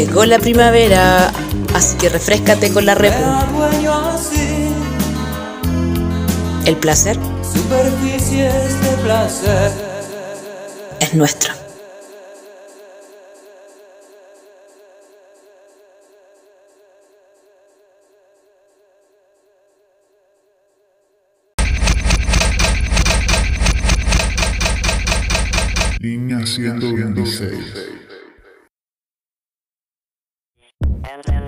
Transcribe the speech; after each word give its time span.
Llegó 0.00 0.24
la 0.24 0.38
primavera, 0.38 1.30
así 1.74 1.94
que 1.98 2.08
refrescate 2.08 2.72
con 2.72 2.86
la 2.86 2.94
Red 2.94 3.12
El 6.64 6.76
placer 6.78 7.18
superficies 7.42 8.80
de 8.80 8.96
placer 9.04 9.72
es 11.00 11.12
nuestro. 11.12 11.59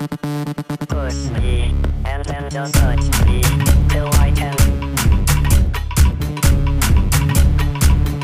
Push 0.00 1.28
me, 1.42 1.74
and 2.06 2.24
then 2.24 2.48
just 2.50 2.72
touch 2.72 3.26
me 3.26 3.42
till 3.90 4.08
I 4.14 4.32
can. 4.34 4.56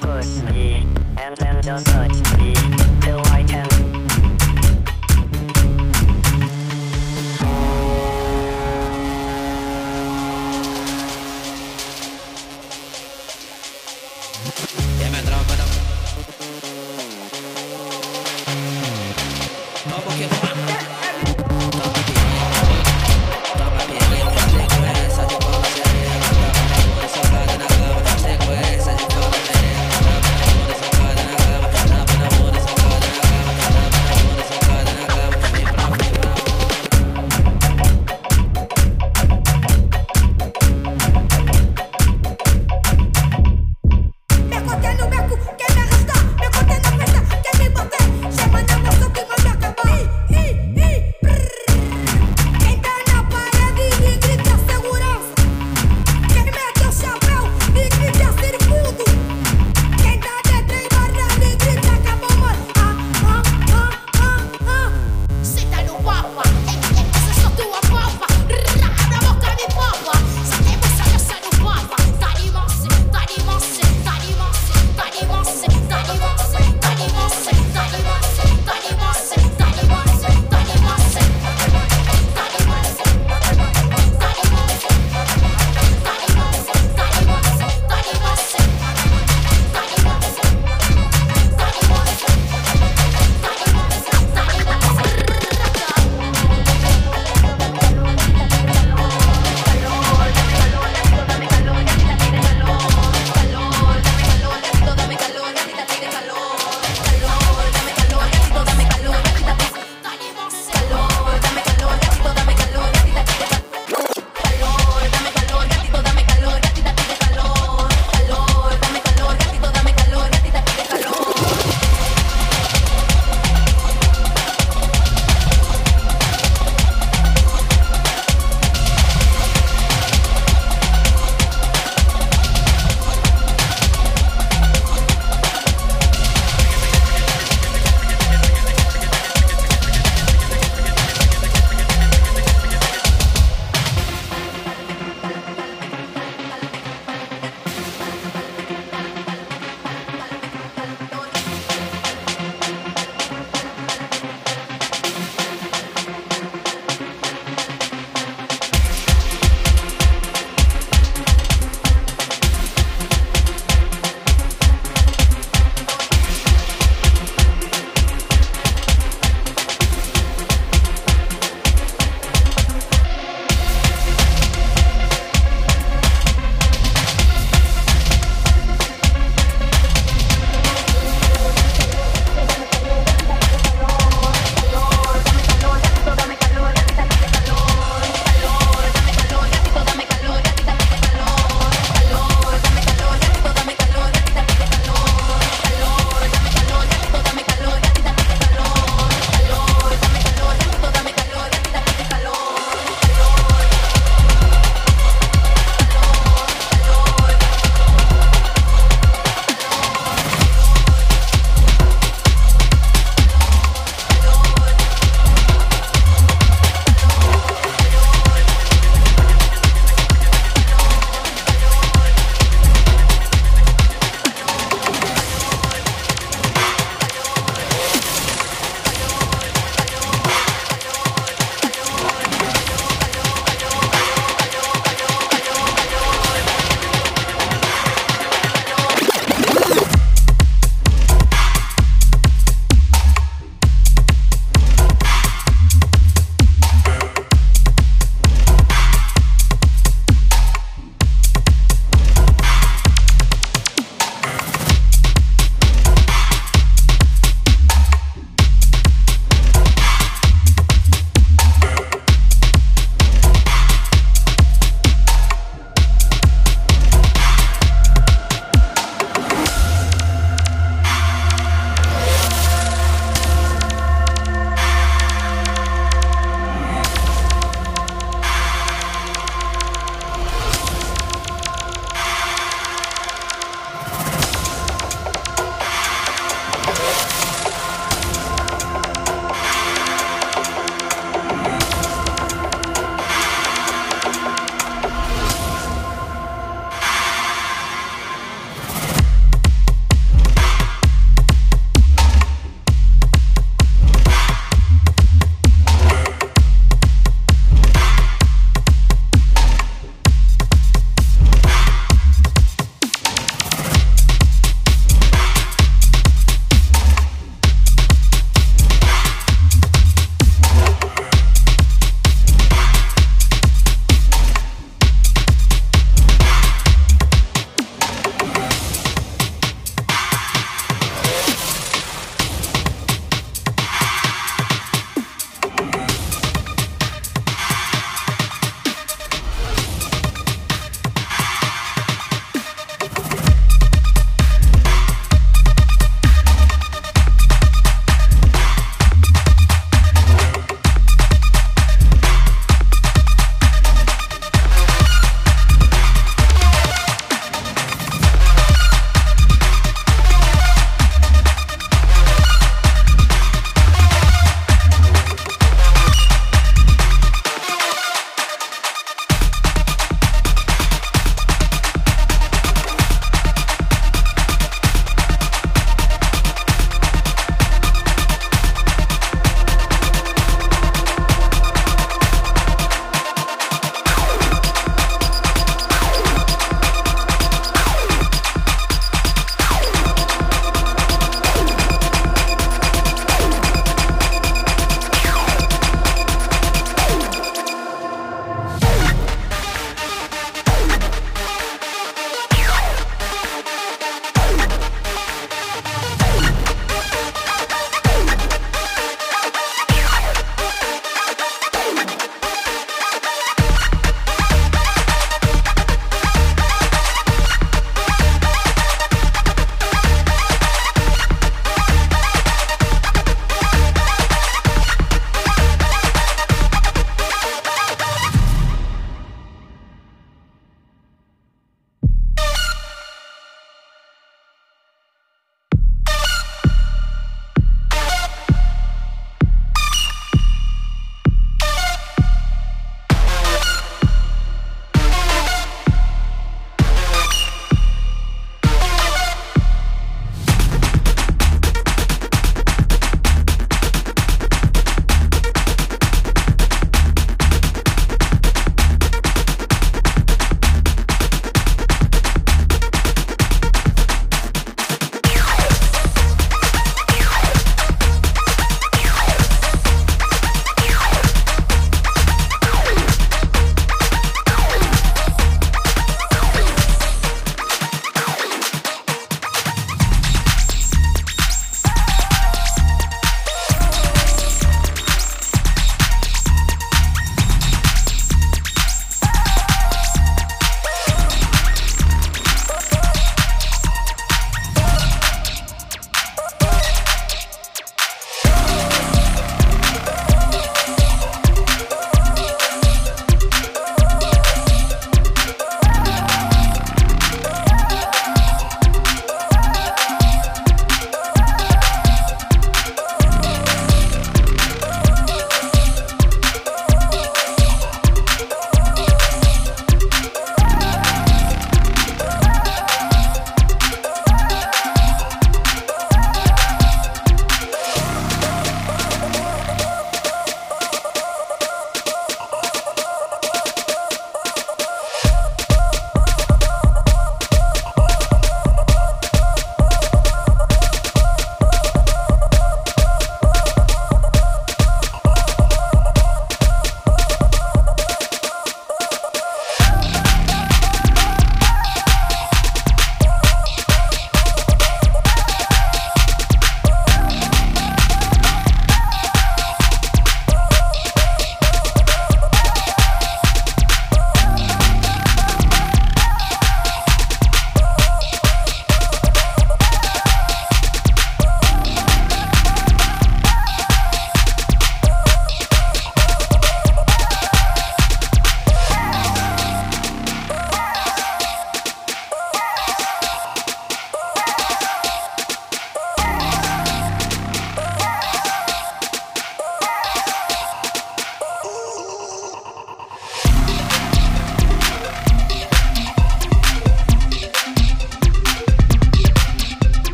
Push 0.00 0.52
me, 0.52 0.86
and 1.18 1.36
then 1.36 1.60
just 1.62 1.86
touch 1.86 2.38
me 2.38 2.73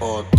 lento. 0.00 0.31